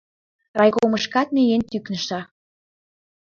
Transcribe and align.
Райкомышкат 0.59 1.27
миен 1.35 1.61
тӱкнышна. 1.71 2.19